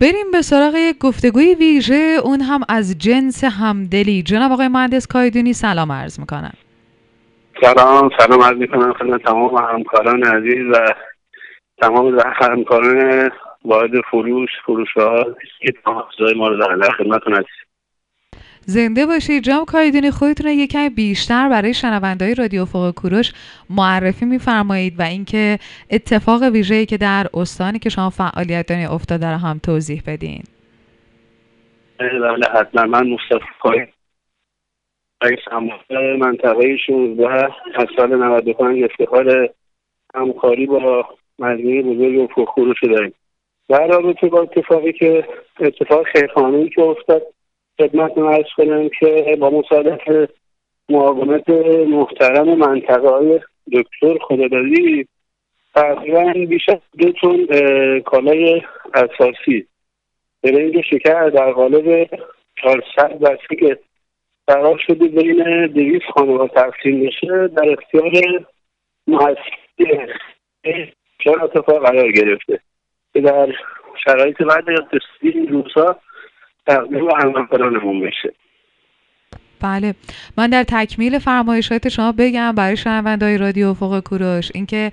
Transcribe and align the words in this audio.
بریم 0.00 0.30
به 0.32 0.42
سراغ 0.42 0.74
یک 0.74 0.98
گفتگوی 0.98 1.54
ویژه 1.54 2.18
اون 2.24 2.40
هم 2.40 2.60
از 2.68 2.98
جنس 2.98 3.44
همدلی. 3.44 4.22
جناب 4.22 4.52
آقای 4.52 4.68
مهندس 4.68 5.06
کایدونی 5.06 5.52
سلام 5.52 5.92
عرض 5.92 6.20
می‌کنم. 6.20 6.52
سلام 7.60 8.10
سلام 8.18 8.42
عرض 8.42 8.56
می‌کنم 8.56 8.92
خدمت 8.92 9.22
تمام 9.22 9.54
همکاران 9.54 10.24
عزیز 10.24 10.66
و 10.72 10.94
تمام 11.82 12.18
همکاران 12.40 13.30
وارد 13.64 13.90
فروش 14.10 14.50
فروش 14.66 14.88
ها 14.96 15.24
که 15.60 15.74
ما 16.36 16.48
رو 16.48 16.56
در 16.56 16.90
خدمتتون 16.90 17.32
هستیم. 17.32 17.71
زنده 18.66 19.06
باشید. 19.06 19.42
جام 19.42 19.64
کایدونی 19.64 20.10
خودتون 20.10 20.46
رو 20.46 20.52
یکم 20.52 20.88
بیشتر 20.88 21.48
برای 21.48 21.74
شنوندهای 21.74 22.34
رادیو 22.34 22.64
فوق 22.64 22.90
کوروش 22.90 23.32
معرفی 23.70 24.24
میفرمایید 24.24 25.00
و 25.00 25.02
اینکه 25.02 25.58
اتفاق 25.90 26.42
ویژه‌ای 26.42 26.86
که 26.86 26.96
در 26.96 27.26
استانی 27.34 27.78
که 27.78 27.90
شما 27.90 28.10
فعالیت 28.10 28.66
دارین 28.66 28.86
افتاده 28.86 29.26
رو 29.26 29.36
هم 29.36 29.60
توضیح 29.62 30.02
بدین. 30.06 30.42
بله 31.98 32.46
حتما. 32.54 32.86
من 32.86 33.06
مصطفی 33.06 33.92
رئیس 35.22 35.38
منطقه 36.18 36.76
16 36.76 37.28
از 37.74 37.86
سال 37.96 38.16
95 38.16 38.82
افتخار 38.82 39.50
همکاری 40.14 40.66
با 40.66 41.04
مجموعه 41.38 41.82
بزرگ 41.82 42.30
فوق 42.34 42.48
کوروش 42.48 42.84
داریم. 42.84 43.14
در 43.68 43.86
رابطه 43.86 44.28
با 44.28 44.42
اتفاقی 44.42 44.92
که 44.92 45.28
اتفاق 45.60 46.06
خیرخانه‌ای 46.06 46.68
که 46.68 46.82
افتاد 46.82 47.22
خدمت 47.78 48.18
ارز 48.18 48.46
کنم 48.56 48.90
که 49.00 49.36
با 49.40 49.50
مصادف 49.50 50.30
معاونت 50.88 51.48
محترم 51.88 52.54
منطقه 52.54 53.08
های 53.08 53.40
دکتر 53.72 54.18
خدادادی 54.18 55.08
تقریبا 55.74 56.32
بیش 56.48 56.68
از 56.68 56.78
دو 56.98 57.12
تون 57.12 57.46
کالای 58.00 58.62
اساسی. 58.94 59.66
برنج 60.42 60.80
شکر 60.80 61.28
در 61.28 61.52
قالب 61.52 62.10
400 62.62 63.18
بسته 63.18 63.56
که 63.56 63.78
قرار 64.46 64.78
شده 64.86 65.08
بین 65.08 65.66
دویست 65.66 66.04
خانوار 66.14 66.48
تقسیم 66.48 67.06
بشه 67.06 67.48
در 67.48 67.70
اختیار 67.70 68.46
محصیل 69.06 70.12
چهار 71.18 71.44
اتفاق 71.44 71.82
قرار 71.86 72.12
گرفته 72.12 72.60
که 73.12 73.20
در 73.20 73.52
شرایط 74.04 74.42
بعد 74.42 74.70
اقتصادی 74.70 75.38
این 75.38 75.48
روزها 75.48 75.96
تقدیم 76.66 77.10
همکارانمون 77.10 78.00
بشه 78.00 78.34
بله. 79.62 79.94
من 80.36 80.50
در 80.50 80.64
تکمیل 80.64 81.18
فرمایشات 81.18 81.88
شما 81.88 82.12
بگم 82.12 82.52
برای 82.52 82.76
شنوندهای 82.76 83.38
رادیو 83.38 83.74
فوق 83.74 84.00
کوروش 84.00 84.50
اینکه 84.54 84.92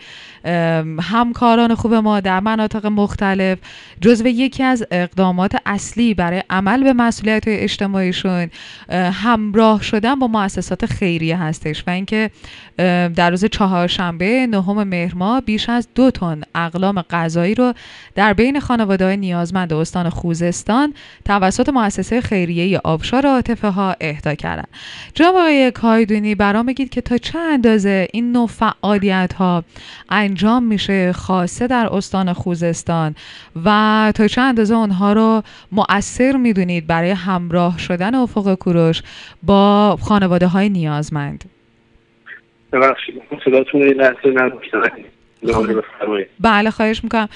همکاران 1.02 1.76
خوب 1.76 1.94
ما 1.94 2.20
در 2.20 2.40
مناطق 2.40 2.86
مختلف 2.86 3.58
جزو 4.02 4.28
یکی 4.28 4.64
از 4.64 4.86
اقدامات 4.92 5.56
اصلی 5.66 6.14
برای 6.14 6.44
عمل 6.50 6.84
به 6.84 6.94
مسئولیت 6.94 7.44
اجتماعیشون 7.48 8.50
همراه 9.14 9.82
شدن 9.82 10.16
با 10.16 10.28
مؤسسات 10.28 10.86
خیریه 10.86 11.38
هستش 11.38 11.84
و 11.88 11.90
اینکه 11.90 12.32
در 13.16 13.30
روز 13.30 13.46
چهارشنبه 13.46 14.48
نهم 14.48 14.84
مهر 14.84 15.16
ماه 15.16 15.42
بیش 15.42 15.70
از 15.70 15.88
دو 15.96 16.12
تن 16.12 16.42
اقلام 16.56 17.02
غذایی 17.02 17.56
رو 17.56 17.74
در 18.16 18.34
بین 18.34 18.60
خانواده 18.60 19.06
های 19.06 19.18
نیازمند 19.18 19.74
استان 19.74 20.10
خوزستان 20.10 20.94
توسط 21.26 21.70
مؤسسه 21.70 22.22
خیریه 22.22 22.80
آبشار 22.84 23.28
عاطفه 23.28 23.70
ها 23.70 23.96
اهدا 24.02 24.36
کردن 24.60 24.80
جناب 25.14 25.36
آقای 25.36 25.72
کایدونی 25.72 26.36
برام 26.36 26.66
بگید 26.66 26.90
که 26.90 27.02
تا 27.02 27.18
چه 27.18 27.40
اندازه 27.40 28.08
این 28.14 28.32
نوع 28.32 28.48
فعالیت 28.48 29.34
ها 29.34 29.64
انجام 30.10 30.64
میشه 30.64 31.14
خاصه 31.14 31.68
در 31.68 31.88
استان 31.92 32.34
خوزستان 32.34 33.16
و 33.66 34.12
تا 34.16 34.28
چه 34.28 34.42
اندازه 34.42 34.76
اونها 34.76 35.14
رو 35.14 35.44
مؤثر 35.72 36.38
می‌دونید 36.38 36.88
برای 36.88 37.10
همراه 37.12 37.78
شدن 37.78 38.16
افق 38.16 38.56
کوروش 38.56 39.02
با 39.44 39.98
خانواده 40.02 40.48
های 40.48 40.70
نیازمند؟ 40.70 41.44
ببخشید 42.72 43.22
صداتون 43.46 43.82
لحظه 43.82 44.34
بله 46.40 46.72
خواهش 46.72 47.04
می‌کنم. 47.04 47.30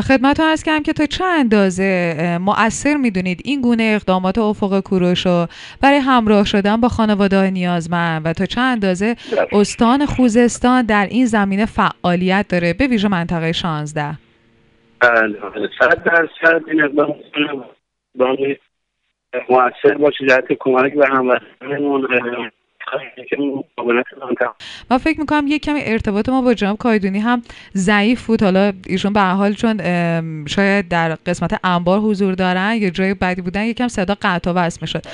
خدمت 0.00 0.40
ارز 0.40 0.62
کردم 0.62 0.82
که 0.82 0.92
تا 0.92 1.06
چه 1.06 1.24
اندازه 1.24 2.38
مؤثر 2.40 2.96
می‌دونید 2.96 3.40
این 3.44 3.60
گونه 3.60 3.82
اقدامات 3.82 4.38
افق 4.38 4.80
کوروش 4.80 5.26
رو 5.26 5.46
برای 5.80 5.98
همراه 5.98 6.44
شدن 6.44 6.76
با 6.76 6.88
خانواده 6.88 7.50
نیازمند 7.50 8.22
و 8.26 8.32
تا 8.32 8.46
چه 8.46 8.60
اندازه 8.60 9.16
استان 9.52 10.06
خوزستان 10.06 10.82
در 10.82 11.06
این 11.10 11.26
زمینه 11.26 11.66
فعالیت 11.66 12.46
داره 12.48 12.72
به 12.72 12.86
ویژه 12.86 13.08
منطقه 13.08 13.52
16 13.52 14.18
بله 15.00 15.38
صد 15.78 16.02
درصد 16.04 16.62
این 16.68 16.82
اقدام 16.82 17.14
مؤثر 19.48 19.94
باشه. 19.98 20.26
جهت 20.28 20.44
کمک 20.60 20.94
به 20.94 21.06
هموطنمون 21.08 22.08
من 24.90 24.98
فکر 24.98 25.20
می‌کنم 25.20 25.46
یک 25.46 25.62
کمی 25.62 25.80
ارتباط 25.82 26.28
ما 26.28 26.42
با 26.42 26.54
جناب 26.54 26.78
کایدونی 26.78 27.18
هم 27.18 27.42
ضعیف 27.74 28.26
بود. 28.26 28.42
حالا 28.42 28.72
ایشون 28.86 29.12
به 29.12 29.20
حال 29.20 29.52
چون 29.52 29.76
شاید 30.46 30.88
در 30.88 31.14
قسمت 31.14 31.60
انبار 31.64 32.00
حضور 32.00 32.34
دارن 32.34 32.74
یا 32.74 32.90
جای 32.90 33.14
بعدی 33.14 33.42
بودن 33.42 33.64
یکم 33.64 33.88
صدا 33.88 34.16
قطع 34.22 34.50
و 34.50 34.54
وصل 34.54 34.78
می‌شد. 34.80 35.04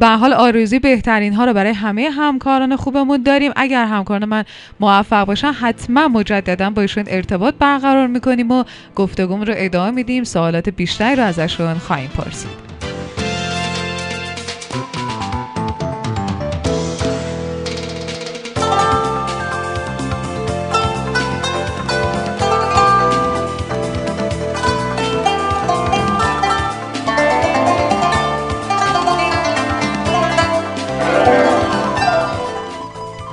به 0.00 0.08
حال 0.20 0.32
آرزوی 0.32 0.78
بهترین 0.78 1.32
ها 1.32 1.44
رو 1.44 1.52
برای 1.52 1.72
همه 1.72 2.10
همکاران 2.10 2.76
خوبمون 2.76 3.22
داریم. 3.22 3.52
اگر 3.56 3.84
همکاران 3.84 4.24
من 4.24 4.44
موفق 4.80 5.24
باشن 5.24 5.52
حتما 5.52 6.08
مجددا 6.08 6.70
با 6.70 6.82
ایشون 6.82 7.04
ارتباط 7.06 7.54
برقرار 7.58 8.06
می‌کنیم 8.06 8.50
و 8.50 8.64
گفتگومون 8.96 9.46
رو 9.46 9.54
ادامه 9.56 9.90
میدیم. 9.90 10.24
سوالات 10.24 10.68
بیشتری 10.68 11.16
رو 11.16 11.22
ازشون 11.22 11.74
خواهیم 11.74 12.10
پرسید. 12.16 12.71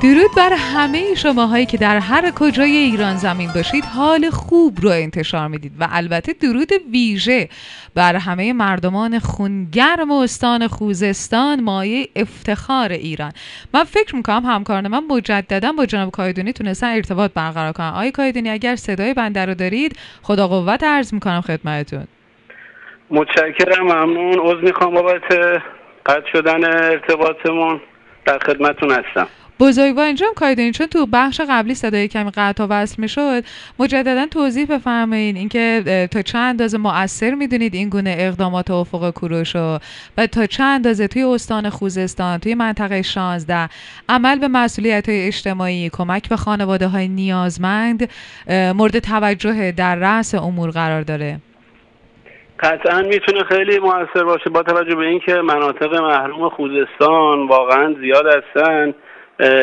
درود 0.03 0.35
بر 0.37 0.53
همه 0.53 1.15
شماهایی 1.15 1.65
که 1.65 1.77
در 1.77 1.97
هر 1.99 2.31
کجای 2.31 2.71
ایران 2.71 3.15
زمین 3.15 3.49
باشید. 3.55 3.85
حال 3.85 4.29
خوب 4.29 4.77
رو 4.81 4.89
انتشار 4.89 5.47
می‌دید 5.47 5.71
و 5.79 5.87
البته 5.91 6.33
درود 6.33 6.71
ویژه 6.91 7.49
بر 7.95 8.15
همه 8.15 8.53
مردمان 8.53 9.19
خونگرم 9.19 10.11
استان 10.11 10.67
خوزستان 10.67 11.63
مایه 11.63 12.07
افتخار 12.15 12.91
ایران. 12.91 13.31
من 13.73 13.83
فکر 13.83 14.15
می‌کنم 14.15 14.45
همکاران 14.45 14.87
من 14.87 15.03
مجددا 15.09 15.71
با 15.71 15.85
جناب 15.85 16.11
کایدونی 16.11 16.53
تونستن 16.53 16.87
ارتباط 16.87 17.31
برقرار 17.33 17.71
کنن. 17.73 17.87
آقای 17.89 18.11
کایدونی 18.11 18.49
اگر 18.49 18.75
صدای 18.75 19.13
بنده 19.13 19.45
رو 19.45 19.53
دارید 19.53 19.95
خدا 20.21 20.47
قوت 20.47 20.83
عرض 20.83 21.13
می‌کنم 21.13 21.41
خدمتتون. 21.41 22.07
متشکرم 23.11 23.83
ممنون. 23.83 24.39
عذر 24.39 24.61
می‌خوام 24.61 24.93
بابت 24.93 25.61
قطع 26.05 26.31
شدن 26.31 26.63
ارتباطمون. 26.63 27.81
در 28.25 28.39
خدمتتون 28.39 28.91
هستم. 28.91 29.27
بزرگوار 29.59 30.05
اینجا 30.05 30.25
هم 30.41 30.71
چون 30.71 30.87
تو 30.87 31.05
بخش 31.13 31.41
قبلی 31.49 31.75
صدای 31.75 32.07
کمی 32.07 32.31
قطع 32.31 32.63
و 32.63 32.67
وصل 32.67 33.01
می‌شد 33.01 33.43
مجددا 33.79 34.25
توضیح 34.25 34.65
بفرمایید 34.65 35.35
اینکه 35.35 36.07
تا 36.11 36.21
چند 36.21 36.49
اندازه 36.49 36.77
مؤثر 36.77 37.35
می‌دونید 37.35 37.73
این 37.73 37.89
گونه 37.89 38.15
اقدامات 38.19 38.71
افق 38.71 39.13
کوروش 39.13 39.55
و 39.55 39.79
تا 40.31 40.45
چند 40.45 40.75
اندازه 40.75 41.07
توی 41.07 41.23
استان 41.23 41.69
خوزستان 41.69 42.37
توی 42.37 42.55
منطقه 42.55 43.01
16 43.01 43.69
عمل 44.09 44.39
به 44.39 44.47
مسئولیت 44.47 45.09
های 45.09 45.27
اجتماعی 45.27 45.89
کمک 45.89 46.29
به 46.29 46.35
خانواده 46.35 46.87
های 46.87 47.07
نیازمند 47.07 48.09
مورد 48.75 48.99
توجه 48.99 49.71
در 49.71 49.95
رأس 49.95 50.35
امور 50.35 50.69
قرار 50.69 51.01
داره؟ 51.01 51.39
قطعا 52.59 53.01
می‌تونه 53.01 53.43
خیلی 53.43 53.79
موثر 53.79 54.23
باشه. 54.23 54.49
با 54.49 54.63
توجه 54.63 54.95
به 54.95 55.05
اینکه 55.05 55.33
مناطق 55.33 55.93
محروم 55.93 56.49
خوزستان 56.49 57.47
واقعا 57.47 57.95
زیاد 58.01 58.25
هستن. 58.25 58.93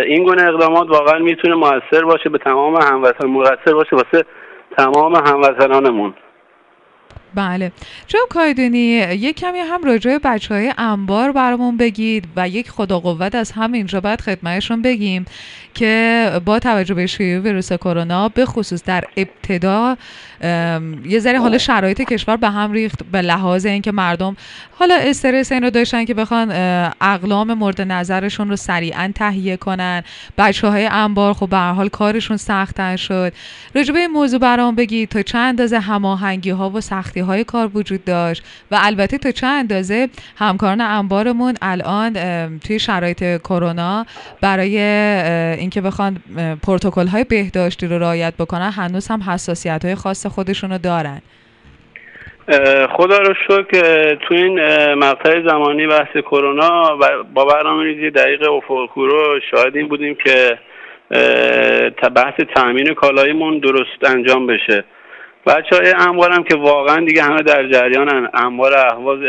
این 0.07 0.25
گونه 0.25 0.43
اقدامات 0.43 0.91
واقعا 0.91 1.19
می‌تونه 1.19 1.55
موثر 1.55 2.05
باشه 2.05 2.29
به 2.29 2.39
تمام 2.39 2.77
هموطن 2.83 3.27
موثر 3.27 3.75
باشه 3.75 3.97
واسه 3.97 4.25
تمام 4.79 5.15
هموطنانمون. 5.15 6.15
بله. 7.37 7.73
چون 8.07 8.21
کایدونی 8.31 8.79
یک 8.97 9.37
کمی 9.37 9.59
هم 9.59 9.85
راجع 9.85 10.19
بچه 10.19 10.55
های 10.55 10.73
انبار 10.79 11.33
برامون 11.33 11.77
بگید 11.77 12.25
و 12.37 12.49
یک 12.49 12.71
خدا 12.71 13.01
قوت 13.01 13.35
از 13.35 13.53
همینجا 13.53 14.01
بعد 14.01 14.21
خدمتشون 14.21 14.83
بگیم 14.83 15.25
که 15.75 16.31
با 16.45 16.59
توجه 16.59 16.95
به 16.95 17.07
شیوع 17.07 17.43
ویروس 17.43 17.73
کرونا 17.73 18.29
به 18.29 18.47
خصوص 18.47 18.85
در 18.85 19.05
ابتدا 19.17 19.97
یه 21.05 21.19
ذره 21.19 21.41
حالا 21.41 21.59
شرایط 21.59 22.03
کشور 22.03 22.37
به 22.37 22.51
هم 22.51 22.73
ریخت 22.73 23.03
به 23.13 23.23
لحاظ 23.23 23.67
اینکه 23.67 23.93
مردم 23.93 24.37
حالا 24.79 24.95
استرس 24.95 25.53
این 25.53 25.63
رو 25.63 25.71
داشتن 25.71 26.05
که 26.05 26.15
بخوان 26.15 26.51
اقلام 27.01 27.55
مورد 27.55 27.81
نظرشون 27.81 28.49
رو 28.49 28.57
سریعا 28.57 29.13
تهیه 29.15 29.57
کنن. 29.57 30.03
بچه 30.39 30.69
های 30.69 30.87
انبار 30.87 31.35
خب 31.35 31.49
به 31.49 31.59
حال 31.59 31.89
کارشون 31.89 32.37
سختتر 32.37 32.97
شد. 32.97 33.33
راجع 33.75 33.93
به 33.93 33.99
این 33.99 34.11
موضوع 34.11 34.41
برام 34.41 34.75
بگید 34.75 35.09
تا 35.09 35.23
چند 35.23 35.57
اندازه 35.57 35.79
هماهنگی 35.79 36.51
ها 36.51 36.71
و 36.71 36.81
سختی 36.81 37.21
های 37.27 37.45
کار 37.45 37.71
وجود 37.75 38.05
داشت. 38.05 38.43
و 38.71 38.79
البته 38.83 39.19
تا 39.19 39.31
چه 39.31 39.47
اندازه 39.47 40.09
همکاران 40.37 40.81
انبارمون 40.81 41.55
الان 41.63 42.13
توی 42.59 42.79
شرایط 42.79 43.41
کرونا 43.41 44.07
برای 44.41 44.79
اینکه 45.59 45.81
بخوان 45.81 46.17
پروتکل 46.67 47.07
های 47.07 47.25
بهداشتی 47.25 47.87
رو 47.87 47.99
رعایت 47.99 48.35
بکنن 48.39 48.71
هنوز 48.71 49.09
هم 49.09 49.21
حساسیت 49.23 49.85
های 49.85 49.95
خاص 49.95 50.27
خودشون 50.27 50.71
رو 50.71 50.79
دارن. 50.79 51.23
خدا 52.97 53.19
رو 53.19 53.35
شکر 53.49 54.15
تو 54.15 54.35
این 54.35 54.61
مقطع 54.95 55.49
زمانی 55.49 55.87
بحث 55.87 56.17
کرونا 56.17 56.97
با 57.35 57.45
برنامه 57.45 57.85
ریزی 57.85 58.11
دقیق 58.11 58.53
افق 58.53 58.89
شاهد 59.51 59.77
این 59.77 59.89
بودیم 59.89 60.15
که 60.25 60.59
بحث 62.15 62.35
تامین 62.55 62.95
کالایمون 62.95 63.59
درست 63.59 64.05
انجام 64.05 64.47
بشه. 64.47 64.85
بچه 65.47 65.77
های 65.77 65.93
هم 66.33 66.43
که 66.43 66.57
واقعا 66.57 67.05
دیگه 67.05 67.23
همه 67.23 67.43
در 67.43 67.69
جریانن. 67.69 68.29
انبار 68.35 68.75
احواز 68.75 69.21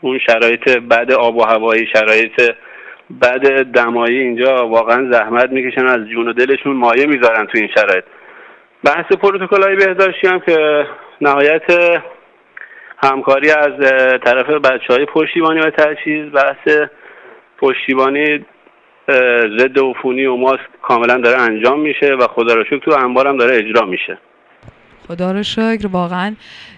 اون 0.00 0.18
شرایط 0.18 0.68
بد 0.68 1.12
آب 1.12 1.36
و 1.36 1.42
هوایی 1.42 1.86
شرایط 1.86 2.54
بد 3.22 3.62
دمایی 3.62 4.18
اینجا 4.18 4.68
واقعا 4.68 5.12
زحمت 5.12 5.50
می‌کشن 5.50 5.86
از 5.86 6.08
جون 6.08 6.28
و 6.28 6.32
دلشون 6.32 6.76
مایه 6.76 7.06
می‌ذارن 7.06 7.46
تو 7.46 7.58
این 7.58 7.68
شرایط. 7.74 8.04
بحث 8.84 9.06
پروتکل 9.12 9.62
های 9.62 9.76
بهداشتی 9.76 10.26
هم 10.26 10.40
که 10.40 10.86
نهایت 11.20 11.62
همکاری 13.02 13.50
از 13.50 13.72
طرف 14.24 14.50
بچه 14.50 14.94
های 14.94 15.06
پشتیبانی 15.06 15.60
و 15.60 15.70
تجهیز 15.70 16.32
بحث 16.32 16.88
پشتیبانی 17.58 18.44
ضد 19.58 19.78
عفونی 19.78 20.26
و 20.26 20.36
ماسک 20.36 20.60
کاملا 20.82 21.18
داره 21.18 21.40
انجام 21.40 21.80
میشه 21.80 22.14
و 22.14 22.26
خدا 22.26 22.54
رو 22.54 22.64
شکر 22.64 22.78
تو 22.78 22.94
انبارم 23.04 23.36
داره 23.36 23.56
اجرا 23.56 23.86
میشه. 23.86 24.18
خدا 25.08 25.32
رو 25.32 25.42
شکر 25.42 25.86
واقعا 25.86 26.34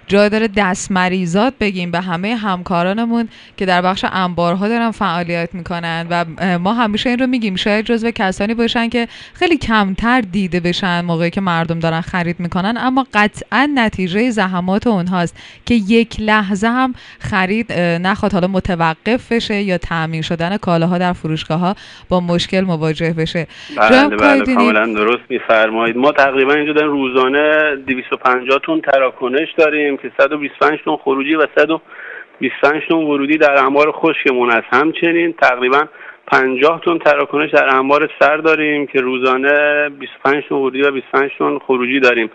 جای 0.08 0.28
داره 0.28 0.48
دست 0.56 0.92
مریضات 0.92 1.54
بگیم 1.60 1.90
به 1.90 2.00
همه 2.00 2.36
همکارانمون 2.36 3.28
که 3.56 3.66
در 3.66 3.82
بخش 3.82 4.04
انبارها 4.12 4.68
دارن 4.68 4.90
فعالیت 4.90 5.48
می‌کنن 5.52 6.06
و 6.10 6.24
ما 6.58 6.74
همیشه 6.74 7.10
این 7.10 7.18
رو 7.18 7.26
میگیم 7.26 7.56
شاید 7.56 7.84
جزو 7.84 8.10
کسانی 8.10 8.54
باشن 8.54 8.88
که 8.88 9.08
خیلی 9.34 9.56
کمتر 9.56 10.20
دیده 10.20 10.60
بشن 10.60 11.00
موقعی 11.00 11.30
که 11.30 11.40
مردم 11.40 11.78
دارن 11.78 12.00
خرید 12.00 12.40
می‌کنن 12.40 12.74
اما 12.78 13.06
قطعا 13.14 13.70
نتیجه 13.74 14.30
زحمات 14.30 14.86
اونهاست 14.86 15.36
که 15.66 15.74
یک 15.74 16.16
لحظه 16.18 16.68
هم 16.68 16.94
خرید 17.18 17.72
نخواد 17.72 18.32
حالا 18.32 18.46
متوقف 18.46 19.32
بشه 19.32 19.62
یا 19.62 19.78
تعمین 19.78 20.22
شدن 20.22 20.56
کالاها 20.56 20.98
در 20.98 21.12
فروشگاه 21.12 21.60
ها 21.60 21.74
با 22.08 22.20
مشکل 22.20 22.60
مواجه 22.60 23.12
بشه. 23.12 23.46
بله 23.76 24.16
بله 24.16 24.54
کاملا 24.54 24.86
درست 24.86 25.22
میفرمایید. 25.28 25.96
ما 25.96 26.12
تقریبا 26.12 26.54
اینجا 26.54 26.72
روزانه 26.72 27.76
200 27.86 28.15
150 28.16 28.58
تون 28.58 28.80
تراکنش 28.80 29.48
داریم 29.56 29.96
که 29.96 30.12
125 30.18 30.78
تون 30.84 30.96
خروجی 30.96 31.34
و 31.34 31.46
125 31.58 32.82
تون 32.88 33.04
ورودی 33.04 33.38
در 33.38 33.64
انبار 33.64 33.92
خشکمون 33.92 34.50
است. 34.50 34.66
همچنین 34.70 35.32
تقریبا 35.32 35.84
50 36.26 36.80
تون 36.80 36.98
تراکنش 36.98 37.50
در 37.50 37.74
انبار 37.74 38.10
سر 38.20 38.36
داریم 38.36 38.86
که 38.86 39.00
روزانه 39.00 39.88
25 39.88 40.44
تون 40.48 40.58
ورودی 40.58 40.82
و 40.82 40.90
25 40.90 41.30
تون 41.38 41.58
خروجی 41.58 42.00
داریم. 42.00 42.30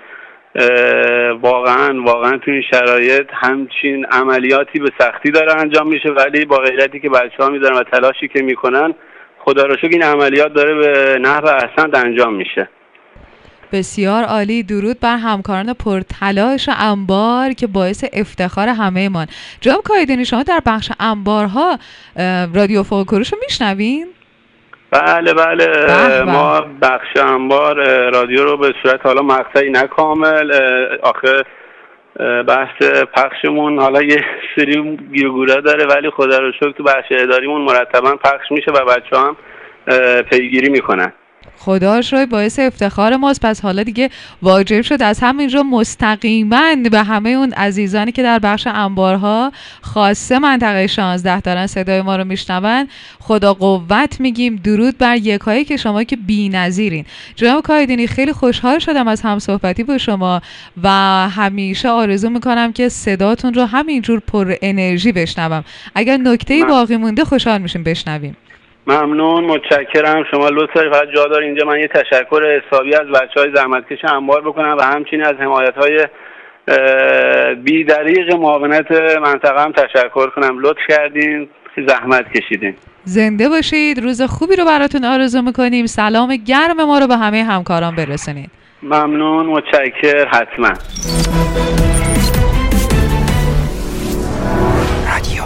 واقعا 1.42 2.02
واقعا 2.04 2.38
تو 2.38 2.52
این 2.52 2.62
شرایط 2.62 3.28
همچین 3.34 4.06
عملیاتی 4.06 4.80
به 4.80 4.90
سختی 5.00 5.32
داره 5.32 5.60
انجام 5.60 5.88
میشه 5.88 6.10
ولی 6.10 6.46
با 6.46 6.58
غیرتی 6.58 7.00
که 7.00 7.10
بچه 7.10 7.44
ها 7.44 7.50
میدارن 7.50 7.78
و 7.78 7.84
تلاشی 7.84 8.28
که 8.28 8.44
می‌کنن 8.44 8.94
خدا 9.40 9.64
رو 9.64 9.78
شکر 9.78 9.90
این 9.92 10.04
عملیات 10.04 10.54
داره 10.54 10.74
به 10.74 11.20
نحو 11.20 11.46
احسن 11.46 11.90
انجام 11.94 12.34
میشه. 12.34 12.70
بسیار 13.72 14.24
عالی. 14.24 14.64
درود 14.64 15.00
بر 15.00 15.18
همکاران 15.18 15.74
پرتلاش 15.74 16.70
انبار 16.80 17.54
که 17.54 17.68
باعث 17.68 18.06
افتخار 18.14 18.68
همه 18.68 19.10
من 19.10 19.26
جناب 19.62 19.82
کایدنی 19.84 20.26
شما 20.26 20.44
در 20.44 20.62
بخش 20.66 20.92
انبارها 21.00 21.78
رادیو 22.54 22.84
فوکروش 22.84 23.34
رو 23.34 23.40
میشنوین؟ 23.44 24.08
بله 24.92 25.34
بله. 25.34 26.22
ما 26.24 26.62
بخش 26.82 27.18
انبار 27.18 27.76
رادیو 28.10 28.44
رو 28.44 28.58
به 28.58 28.74
صورت 28.84 29.06
حالا 29.06 29.22
مقطعی 29.22 29.70
نکامل 29.70 30.52
آخه 31.04 31.44
بحث 32.48 32.84
پخشمون 33.16 33.80
حالا 33.80 34.02
یه 34.02 34.26
سری 34.56 34.98
گیرگوره 35.14 35.62
داره 35.62 35.86
ولی 35.86 36.10
خدا 36.10 36.40
رو 36.40 36.52
شکر 36.52 36.72
تو 36.72 36.84
بخش 36.84 37.06
اداریمون 37.12 37.62
مرتبا 37.62 38.16
پخش 38.16 38.52
میشه 38.52 38.72
و 38.72 38.86
بچه 38.86 39.18
هم 39.18 39.36
پیگیری 40.22 40.70
می‌کنن. 40.70 41.14
خدا 41.58 42.02
شوی 42.02 42.26
باعث 42.26 42.60
افتخار 42.60 43.16
ماست. 43.16 43.46
پس 43.46 43.62
حالا 43.62 43.84
دیگه 43.84 44.10
واجب 44.42 44.82
شد 44.82 45.02
از 45.02 45.20
همینجا 45.20 45.64
مستقیما 45.64 46.76
به 46.92 47.04
همه 47.04 47.30
اون 47.30 47.54
عزیزانی 47.54 48.12
که 48.12 48.24
در 48.24 48.40
بخش 48.40 48.68
انبارها 48.68 49.52
خاصه 49.82 50.40
منطقه 50.40 50.88
16 50.88 51.42
دارن 51.42 51.68
صدای 51.68 52.02
ما 52.02 52.16
رو 52.16 52.24
میشنون 52.24 52.88
خدا 53.20 53.54
قوت 53.54 54.20
میگیم. 54.20 54.56
درود 54.56 54.98
بر 54.98 55.18
یکایی 55.18 55.66
که 55.66 55.78
شما 55.78 56.04
که 56.04 56.16
بی‌نظیرین. 56.16 57.06
جناب 57.36 57.64
کایدینی 57.64 58.08
خیلی 58.08 58.34
خوشحال 58.34 58.80
شدم 58.80 59.08
از 59.08 59.22
هم 59.22 59.40
صحبتی 59.40 59.84
با 59.84 59.98
شما 59.98 60.42
و 60.84 60.90
همیشه 61.30 61.90
آرزو 61.90 62.30
می‌کنم 62.30 62.74
که 62.74 62.90
صداتون 62.90 63.54
رو 63.54 63.66
همینجور 63.66 64.20
پر 64.20 64.56
انرژی 64.62 65.12
بشنوم. 65.12 65.64
اگر 65.96 66.18
نکته 66.18 66.66
باقی 66.66 66.98
مونده 66.98 67.26
خوشحال 67.26 67.62
میشیم. 67.62 67.84
بشنویم. 67.84 68.38
ممنون 68.88 69.44
متشکرم. 69.44 70.24
شما 70.32 70.50
لطف 70.50 70.74
دارید. 70.74 70.94
فقط 70.94 71.08
جا 71.16 71.26
دار 71.26 71.42
اینجا 71.42 71.66
من 71.66 71.80
یه 71.80 71.88
تشکر 71.88 72.62
حسابی 72.62 72.96
از 72.96 73.08
بچه 73.08 73.40
های 73.40 73.52
زحمتکش 73.56 74.06
انبار 74.06 74.42
بکنم 74.42 74.76
و 74.80 74.82
همچنین 74.82 75.26
از 75.26 75.36
حمایت 75.36 75.76
های 75.76 76.08
بیدریق 77.56 78.34
معاونت 78.34 78.92
منطقه 79.22 79.64
هم 79.64 79.72
تشکر 79.72 80.30
کنم. 80.30 80.60
لطف 80.60 80.82
کردین. 80.90 81.50
زحمت 81.88 82.26
کشیدین. 82.34 82.76
زنده 83.04 83.50
باشید. 83.50 84.00
روز 84.00 84.22
خوبی 84.22 84.56
رو 84.56 84.66
براتون 84.66 85.06
آرزو 85.06 85.42
می‌کنیم. 85.42 85.86
سلام 85.86 86.36
گرم 86.36 86.86
ما 86.86 87.00
رو 87.00 87.08
به 87.08 87.18
همه 87.18 87.44
همکاران 87.44 87.96
برسونید. 87.96 88.52
ممنون 88.84 89.46
متشکر. 89.46 90.28
حتما. 90.28 90.68
رادیو 95.08 95.44